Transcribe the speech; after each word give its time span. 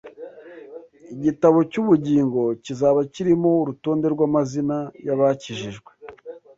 Igitabo 1.15 1.57
cy’ubugingo» 1.71 2.41
kizaba 2.65 2.99
kirimo 3.13 3.49
urutonde 3.63 4.05
rw’amazina 4.13 4.77
y’abakijijwe 5.05 5.91